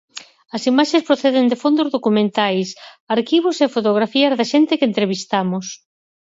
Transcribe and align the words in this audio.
As 0.55 0.63
imaxes 0.71 1.05
proceden 1.09 1.45
de 1.51 1.59
fondos 1.63 1.91
documentais, 1.95 2.67
arquivos 3.15 3.55
e 3.65 3.73
fotografías 3.75 4.33
da 4.39 4.45
xente 4.51 4.77
que 4.79 4.87
entrevistamos. 4.91 5.65